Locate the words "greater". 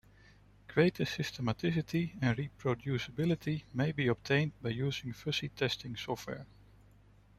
0.67-1.03